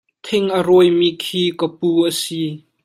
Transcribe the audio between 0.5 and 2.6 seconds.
a rawimi khi ka pu a si.